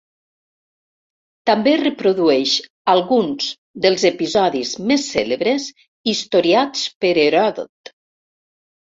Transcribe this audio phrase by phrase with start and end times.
[1.49, 2.53] També reprodueix
[2.93, 3.49] alguns
[3.85, 5.67] dels episodis més cèlebres
[6.13, 7.93] historiats per Heròdot.